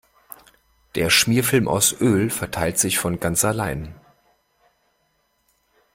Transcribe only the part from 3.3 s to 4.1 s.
allein.